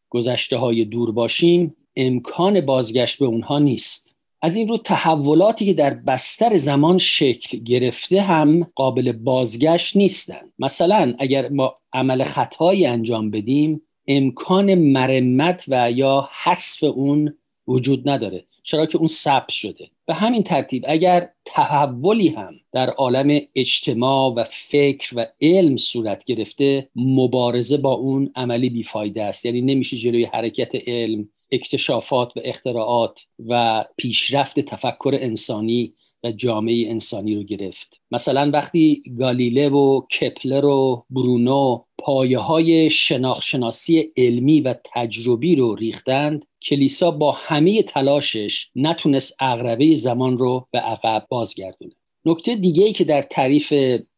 [0.10, 4.13] گذشته های دور باشیم امکان بازگشت به اونها نیست.
[4.41, 11.15] از این رو تحولاتی که در بستر زمان شکل گرفته هم قابل بازگشت نیستند مثلا
[11.19, 17.37] اگر ما عمل خطایی انجام بدیم امکان مرمت و یا حذف اون
[17.67, 19.89] وجود نداره چرا که اون ثبت شده.
[20.05, 26.89] به همین ترتیب اگر تحولی هم در عالم اجتماع و فکر و علم صورت گرفته
[26.95, 29.45] مبارزه با اون عملی بیفایده است.
[29.45, 37.35] یعنی نمیشه جلوی حرکت علم اکتشافات و اختراعات و پیشرفت تفکر انسانی و جامعه انسانی
[37.35, 38.01] رو گرفت.
[38.11, 46.45] مثلا وقتی گالیله و کپلر و برونو پایه های شناخشناسی علمی و تجربی رو ریختند.
[46.61, 51.91] کلیسا با همه تلاشش نتونست اغربه زمان رو به عقب بازگردونه.
[52.25, 53.73] نکته دیگه ای که در تعریف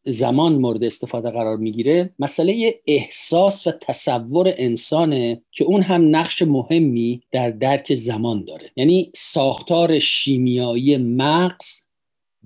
[0.05, 7.21] زمان مورد استفاده قرار می‌گیره مسئله احساس و تصور انسانه که اون هم نقش مهمی
[7.31, 8.71] در درک زمان داره.
[8.75, 11.84] یعنی ساختار شیمیایی مغز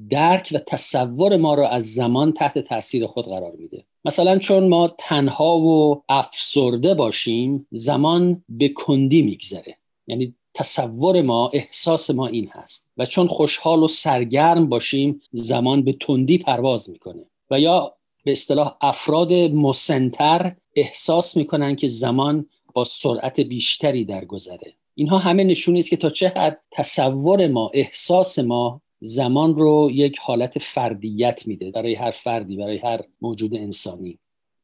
[0.10, 3.86] درک و تصور ما رو از زمان تحت تاثیر خود قرار میده.
[4.06, 9.78] مثلا چون ما تنها و افسرده باشیم زمان به کندی میگذره.
[10.08, 12.92] یعنی تصور ما احساس ما این هست.
[12.98, 17.26] و چون خوشحال و سرگرم باشیم زمان به تندی پرواز می‌کنه.
[17.52, 24.74] و یا به اصطلاح افراد مسنتر احساس می‌کنن که زمان با سرعت بیشتری درگذره.
[24.96, 30.20] اینها همه نشونی است که تا چه حد تصور ما احساس ما زمان رو یک
[30.20, 34.20] حالت فردیت میده برای هر فردی برای هر موجود انسانی.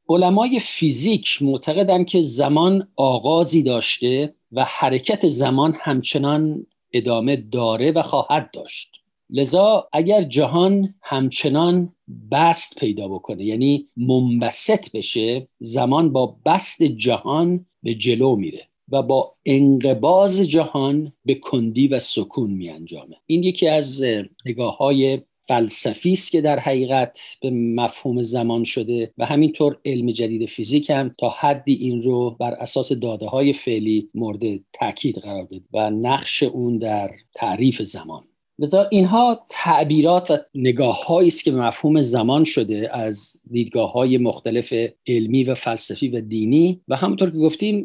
[0.09, 8.51] علمای فیزیک معتقدند که زمان آغازی داشته و حرکت زمان همچنان ادامه داره و خواهد
[8.53, 8.89] داشت.
[9.29, 11.93] لذا اگر جهان همچنان
[12.31, 18.67] بست پیدا بکنه یعنی منبسط بشه زمان با بست جهان به جلو میره.
[18.91, 23.15] و با انقباز جهان به کندی و سکون می انجامه.
[23.25, 24.03] این یکی از
[24.45, 30.49] نگاه های فلسفی است که در حقیقت به مفهوم زمان شده و همینطور علم جدید
[30.49, 34.39] فیزیک هم تا حدی این رو بر اساس داده های فعلی مورد
[34.73, 38.23] تاکید قرار داد و نقش اون در تعریف زمان.
[38.59, 44.73] لذا اینها تعبیرات و نگاه است که به مفهوم زمان شده از دیدگاه های مختلف
[45.07, 46.81] علمی و فلسفی و دینی.
[46.87, 47.81] و همونطور که گفتیم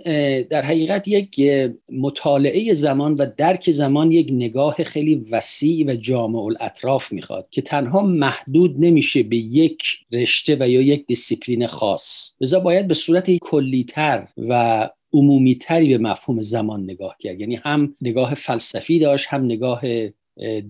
[0.50, 1.40] در حقیقت یک
[1.92, 8.02] مطالعه زمان و درک زمان یک نگاه خیلی وسیع و جامع الاطراف می‌خواد که تنها
[8.02, 12.32] محدود نمیشه به یک رشته و یا یک دیسیپلین خاص.
[12.40, 17.40] لذا باید به صورت کلیتر و عمومیتری به مفهوم زمان نگاه کرد.
[17.40, 19.80] یعنی هم نگاه فلسفی داشت هم نگاه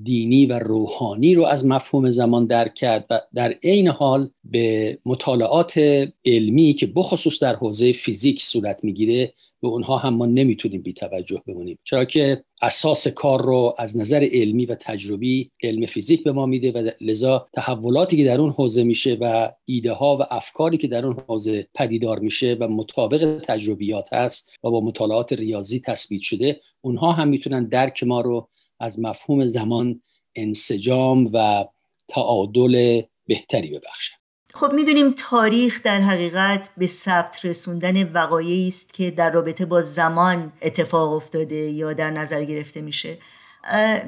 [0.05, 5.79] دینی و روحانی رو از مفهوم زمان درک کرد و در عین حال به مطالعات
[6.25, 11.43] علمی که بخصوص در حوزه فیزیک صورت می‌گیره به اونها هم ما نمی‌تونیم بی توجه
[11.47, 11.79] بمونیم.
[11.85, 16.73] چرا که اساس کار رو از نظر علمی و تجربی علم فیزیک به ما میده
[16.73, 21.07] و لذا تحولاتی که در اون حوزه میشه و ایده ها و افکاری که در
[21.07, 27.13] اون حوزه پدیدار میشه و مطابق تجربیات هست و با مطالعات ریاضی تثبیت شده اونها
[27.13, 28.49] هم می‌تونن درک ما رو
[28.81, 30.01] از مفهوم زمان
[30.37, 31.65] انسجام و
[32.09, 34.17] تعادل بهتری ببخشن
[34.55, 40.53] خب می‌دونیم تاریخ در حقیقت به ثبت رسوندن وقایعی است که در رابطه با زمان
[40.63, 43.19] اتفاق افتاده یا در نظر گرفته میشه.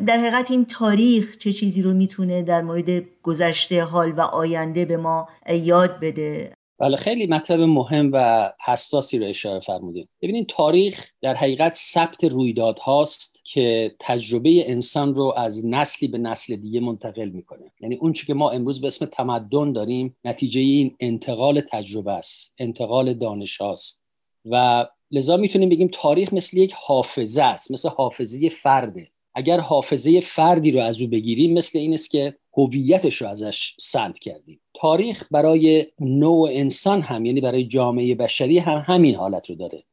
[0.07, 4.97] در حقیقت این تاریخ چه چیزی رو می‌تونه در مورد گذشته حال و آینده به
[4.97, 6.53] ما یاد بده؟
[6.83, 13.41] بله خیلی مطلب مهم و حساسی رو اشاره فرمودید ببینید تاریخ در حقیقت ثبت رویدادهاست
[13.45, 17.73] که تجربه انسان رو از نسلی به نسل دیگه منتقل می‌کنه.
[17.81, 23.15] یعنی اون که ما امروز به اسم تمدن داریم نتیجه این انتقال تجربه است انتقال
[23.15, 24.05] دانش هاست.
[24.45, 29.09] و لذا می‌تونیم بگیم تاریخ مثل یک حافظه است مثل حافظه فرده.
[29.35, 34.15] اگر حافظه فردی رو از او بگیریم مثل این است که هویتش رو ازش سلب
[34.15, 34.61] کردیم.
[34.75, 39.85] تاریخ برای نوع انسان هم یعنی برای جامعه بشری هم همین حالت رو داره.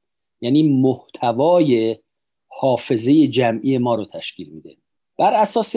[0.41, 1.97] یعنی محتوای
[2.47, 4.77] حافظه جمعی ما رو تشکیل میده.
[5.17, 5.75] بر اساس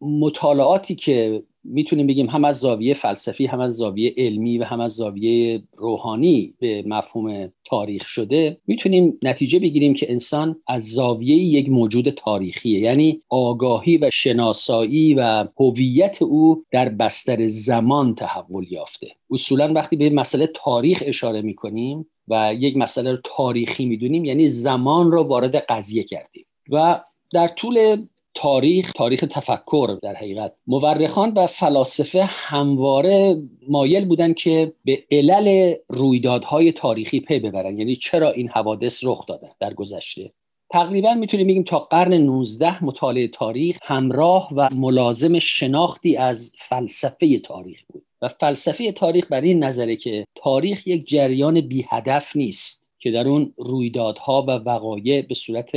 [0.00, 4.92] مطالعاتی که می‌تونیم بگیم هم از زاویه فلسفی هم از زاویه علمی و هم از
[4.92, 12.10] زاویه روحانی به مفهوم تاریخ شده می‌تونیم نتیجه بگیریم که انسان از زاویه یک موجود
[12.10, 12.80] تاریخیه.
[12.80, 19.08] یعنی آگاهی و شناسایی و هویت او در بستر زمان تحول یافته.
[19.30, 25.12] اصولا وقتی به مسئله تاریخ اشاره می‌کنیم و یک مسئله رو تاریخی می‌دونیم یعنی زمان
[25.12, 26.46] رو وارد قضیه کردیم.
[26.70, 27.00] و
[27.32, 27.96] در طول
[28.36, 30.52] تاریخ تاریخ تفکر در حقیقت.
[30.66, 37.78] مورخان و فلاسفه همواره مایل بودن که به علل رویدادهای تاریخی پی ببرن.
[37.78, 40.32] یعنی چرا این حوادث رخ دادن در گذشته؟
[40.70, 47.82] تقریبا می‌تونیم بگیم تا قرن 19 مطالعه تاریخ همراه و ملازم شناختی از فلسفه تاریخ
[47.92, 48.02] بود.
[48.22, 53.28] و فلسفه تاریخ بر این نظره که تاریخ یک جریان بی هدف نیست که در
[53.28, 55.70] اون رویدادها و وقایع به صورت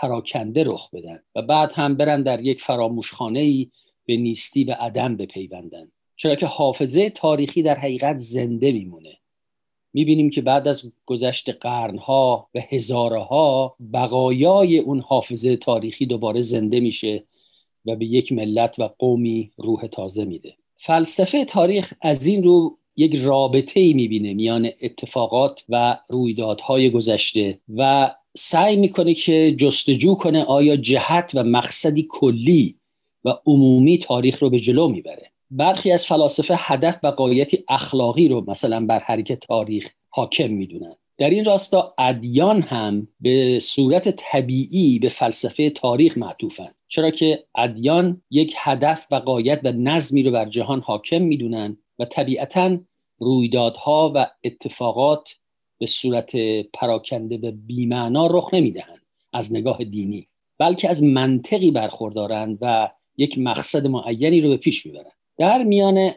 [0.00, 3.70] پراکنده رخ بدن و بعد هم برن در یک فراموشخانه ای
[4.06, 5.90] به نیستی و عدم بپیوندن.
[6.16, 9.16] چرا که حافظه تاریخی در حقیقت زنده میمونه.
[9.92, 17.24] می‌بینیم که بعد از گذشت قرنها و هزارها بقایای اون حافظه تاریخی دوباره زنده میشه
[17.86, 20.54] و به یک ملت و قومی روح تازه میده.
[20.76, 28.14] فلسفه تاریخ از این رو یک رابطه ای می‌بینه میان اتفاقات و رویدادهای گذشته و
[28.38, 32.76] سعی می‌کنه که جستجو کنه آیا جهت و مقصدی کلی
[33.24, 35.30] و عمومی تاریخ رو به جلو می‌بره.
[35.50, 40.96] برخی از فلاسفه هدف و قایتی اخلاقی رو مثلا بر حرکت تاریخ حاکم می‌دونن.
[41.18, 46.74] در این راستا ادیان هم به صورت طبیعی به فلسفه تاریخ معطوفن.
[46.88, 52.04] چرا که ادیان یک هدف و قایت و نظمی رو بر جهان حاکم می‌دونن و
[52.04, 52.78] طبیعتا
[53.18, 55.28] رویدادها و اتفاقات
[55.78, 56.36] به صورت
[56.72, 59.02] پراکنده و بیمعنا رخ نمی‌دهند
[59.32, 65.12] از نگاه دینی بلکه از منطقی برخوردارند و یک مقصد معینی رو به پیش می‌برند.
[65.38, 66.10] در میان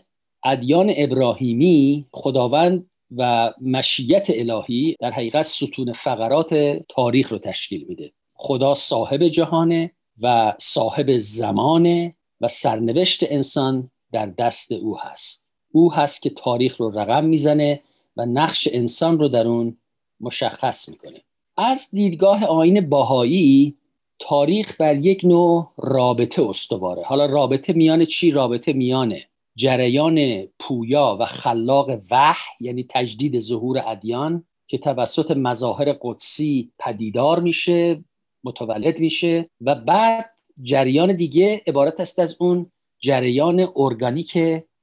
[0.44, 6.54] ادیان ابراهیمی خداوند و مشیت الهی در حقیقت ستون فقرات
[6.90, 8.12] تاریخ رو تشکیل میده.
[8.34, 9.92] خدا صاحب جهانه
[10.22, 15.50] و صاحب زمانه و سرنوشت انسان در دست او هست.
[15.72, 17.82] او هست که تاریخ رو رقم می‌زنه
[18.26, 19.78] نقش انسان رو در اون
[20.20, 21.22] مشخص می‌کنه.
[21.58, 23.76] از دیدگاه آین باهایی
[24.20, 27.04] تاریخ بر یک نوع رابطه استواره.
[27.04, 29.16] حالا رابطه میان چی؟ رابطه میان
[29.56, 38.04] جریان پویا و خلاق وحی یعنی تجدید ظهور ادیان که توسط مظاهر قدسی پدیدار میشه
[38.44, 40.30] متولد میشه و بعد
[40.62, 44.38] جریان دیگه عبارت است از اون جریان ارگانیک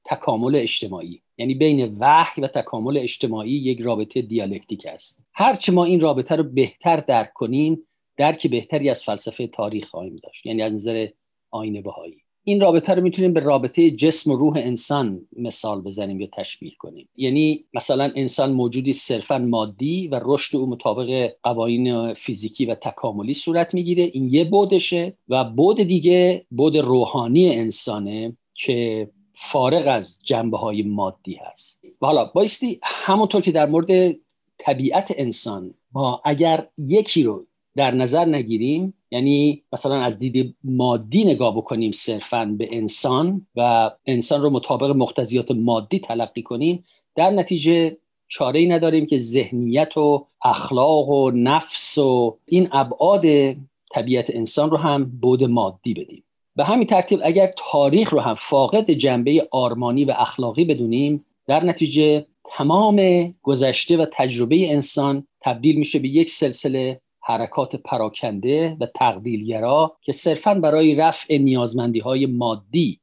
[0.05, 1.21] تکامل اجتماعی.
[1.39, 5.23] یعنی بین وحی و تکامل اجتماعی یک رابطه دیالکتیک است.
[5.33, 7.79] هرچه ما این رابطه رو بهتر درک کنیم
[8.17, 10.45] درک بهتری از فلسفه تاریخ خواهیم داشت.
[10.45, 11.07] یعنی از نظر
[11.51, 12.17] آین بهایی.
[12.43, 17.09] این رابطه رو می‌تونیم به رابطه جسم و روح انسان مثال بزنیم یا تشبیه کنیم.
[17.15, 23.73] یعنی مثلا انسان موجودی صرفا مادی و رشد او مطابق قوانین فیزیکی و تکاملی صورت
[23.73, 24.03] می‌گیره.
[24.13, 29.09] این یه بودشه و بود دیگه بود روحانی انسانه که
[29.41, 31.83] فارغ از جنبه های مادی هست.
[32.01, 34.15] و حالا بایستی همونطور که در مورد
[34.57, 41.57] طبیعت انسان ما اگر یکی رو در نظر نگیریم یعنی مثلا از دید مادی نگاه
[41.57, 46.83] بکنیم صرفا به انسان و انسان رو مطابق مقتضیات مادی تلقی کنیم
[47.15, 53.25] در نتیجه چاره ای نداریم که ذهنیت و اخلاق و نفس و این ابعاد
[53.91, 56.23] طبیعت انسان رو هم بود مادی بدیم.
[56.59, 62.25] به همین ترتیب اگر تاریخ رو هم فاقد جنبه آرمانی و اخلاقی بدونیم در نتیجه
[62.57, 70.11] تمام گذشته و تجربه انسان تبدیل میشه به یک سلسله حرکات پراکنده و تقدیلگرا که
[70.11, 72.99] صرفا برای رفع نیازمندی های مادی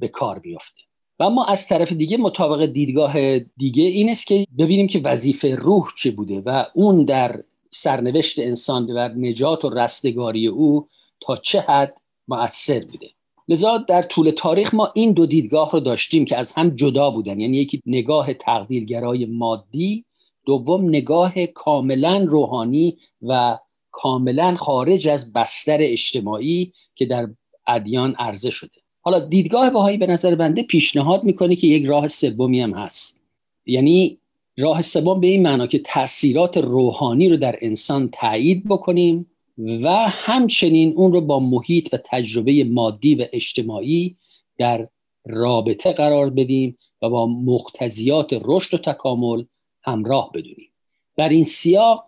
[0.00, 0.82] به کار بیفته
[1.18, 5.88] و اما از طرف دیگه مطابق دیدگاه دیگه این است که ببینیم که وظیفه روح
[5.98, 10.88] چه بوده و اون در سرنوشت انسان و نجات و رستگاری او
[11.20, 13.10] تا چه حد مؤثر بوده.
[13.48, 17.40] لذا در طول تاریخ ما این دو دیدگاه رو داشتیم که از هم جدا بودن.
[17.40, 20.04] یعنی یکی نگاه تقدیرگرای مادی
[20.46, 23.58] دوم نگاه کاملا روحانی و
[23.90, 27.28] کاملا خارج از بستر اجتماعی که در
[27.66, 28.80] ادیان عرضه شده.
[29.00, 33.22] حالا دیدگاه بهایی به نظر بنده پیشنهاد می‌کنه که یک راه سومی هم هست.
[33.66, 34.18] یعنی
[34.58, 39.26] راه سوم به این معنا که تاثیرات روحانی رو در انسان تایید بکنیم
[39.58, 44.16] و همچنین اون رو با محیط و تجربه مادی و اجتماعی
[44.58, 44.88] در
[45.24, 49.44] رابطه قرار بدیم و با مقتضیات رشد و تکامل
[49.82, 50.72] همراه بدونیم.
[51.16, 52.04] در این سیاق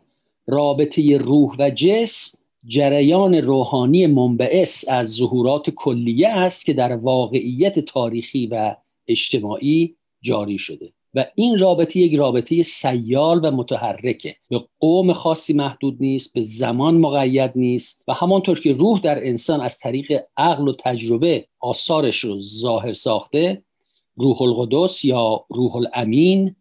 [0.47, 8.47] رابطه روح و جسم جریان روحانی منبعث از ظهورات کلیه است که در واقعیت تاریخی
[8.47, 8.77] و
[9.09, 10.93] اجتماعی جاری شده.
[11.15, 14.37] و این رابطه یک رابطه سیال و متحرکه.
[14.49, 19.61] به قوم خاصی محدود نیست به زمان مقید نیست و همانطور که روح در انسان
[19.61, 23.63] از طریق عقل و تجربه آثارش رو ظاهر ساخته
[24.17, 26.57] روح القدس یا روح الامین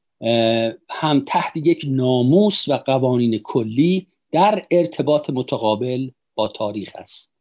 [0.89, 7.35] هم تحت یک ناموس و قوانین کلی در ارتباط متقابل با تاریخ است.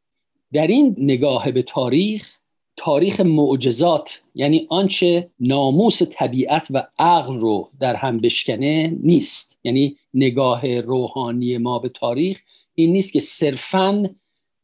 [0.53, 2.29] در این نگاه به تاریخ
[2.77, 9.59] تاریخ معجزات یعنی آنچه ناموس طبیعت و عقل رو در هم بشکنه نیست.
[9.65, 12.41] یعنی نگاه روحانی ما به تاریخ
[12.75, 14.11] این نیست که صرفا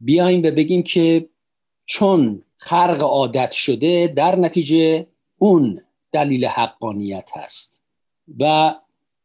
[0.00, 1.28] بیایم و بگیم که
[1.86, 5.06] چون خرق عادت شده در نتیجه
[5.38, 5.80] اون
[6.12, 7.78] دلیل حقانیت هست.
[8.38, 8.74] و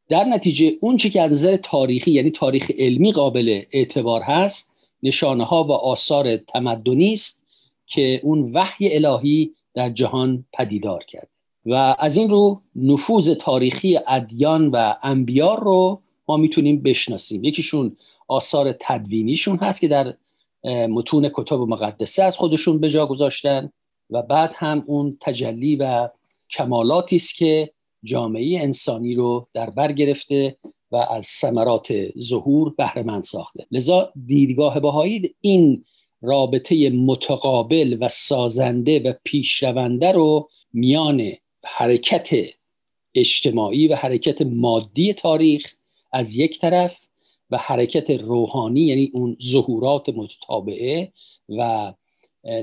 [0.09, 5.43] در نتیجه اون چی که از نظر تاریخی یعنی تاریخ علمی قابل اعتبار هست نشانه
[5.43, 7.42] ها و آثار تمدنی است.
[7.85, 11.27] که اون وحی الهی در جهان پدیدار کرد.
[11.65, 17.43] و از این رو نفوذ تاریخی ادیان و انبیار رو ما می‌تونیم بشناسیم.
[17.43, 20.13] یکیشون آثار تدوینیشون هست که در
[20.87, 23.71] متون کتاب مقدسه از خودشون به جا گذاشتن
[24.09, 26.09] و بعد هم اون تجلی و
[26.49, 27.71] کمالاتی است که
[28.03, 30.57] جامعه انسانی رو در بر گرفته
[30.91, 33.65] و از ثمرات ظهور بهره مند ساخته.
[33.71, 35.85] لذا دیدگاه بهایی این
[36.23, 41.31] رابطه متقابل و سازنده و پیشرونده رو میان
[41.63, 42.29] حرکت
[43.15, 45.73] اجتماعی و حرکت مادی تاریخ
[46.11, 47.01] از یک طرف
[47.51, 51.11] و حرکت روحانی یعنی اون ظهورات متتابعه
[51.49, 51.93] و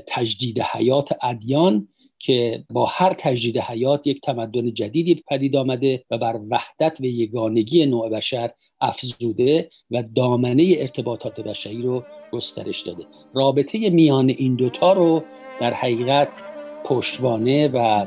[0.07, 1.87] تجدید حیات ادیان
[2.21, 7.85] که با هر تجدید حیات یک تمدن جدیدی پدید آمده و بر وحدت و یگانگی
[7.85, 8.51] نوع بشر
[8.81, 13.05] افزوده و دامنه ارتباطات بشری رو گسترش داده.
[13.33, 15.23] رابطه میان این دوتا رو
[15.59, 16.43] در حقیقت
[16.85, 18.05] پشتوانه و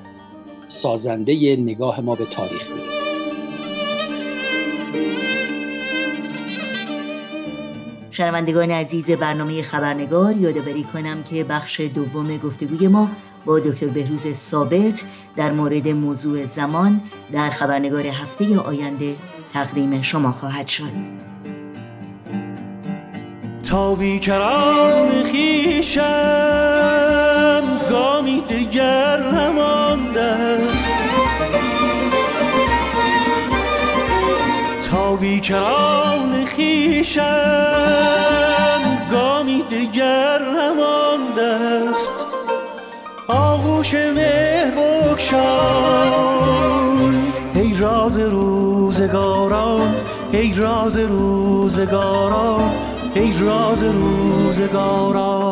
[0.68, 2.94] سازنده نگاه ما به تاریخ میده.
[8.10, 13.08] شنوندگان عزیز برنامه خبرنگار یادآوری کنم که بخش دوم گفتگوی ما
[13.44, 15.04] با دکتر بهروز ثابت
[15.36, 17.00] در مورد موضوع زمان
[17.32, 19.16] در خبرنگار هفته آینده
[19.52, 21.24] تقدیم شما خواهد شد.
[23.64, 26.02] تا بیکران خیشم
[27.90, 30.90] گامی دیگر نمانده است.
[34.90, 37.22] تا بیکران خیشم
[39.10, 41.03] گامی دیگر نمانده
[43.84, 46.10] آغوش مهر بکشای
[47.54, 49.94] ای راز روزگاران
[50.32, 52.70] ای راز روزگاران
[53.14, 55.44] ای راز روزگاران.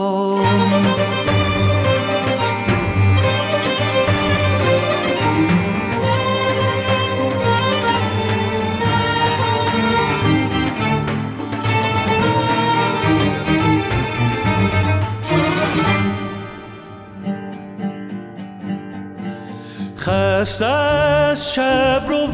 [20.43, 22.27] خسته از شب رو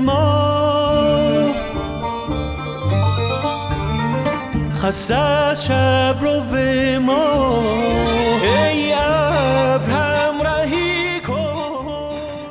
[0.00, 1.54] ما.
[4.74, 6.40] خسته از شب رو
[7.00, 7.62] ما.
[8.42, 8.94] ای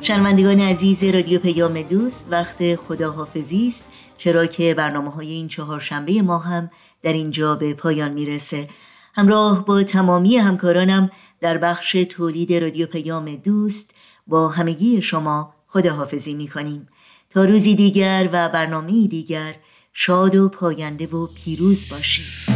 [0.01, 3.86] شنوندگان عزیز رادیو پیام دوست وقت خداحافظی است.
[4.18, 6.72] چرا که برنامه های این چهارشنبه ما هم
[7.03, 8.68] در اینجا به پایان می‌رسه.
[9.16, 13.93] همراه با تمامی همکارانم در بخش تولید رادیو پیام دوست
[14.28, 16.88] با همگی شما خداحافظی می کنیم
[17.30, 19.55] تا روزی دیگر و برنامه دیگر
[19.93, 22.51] شاد و پاینده و پیروز باشید.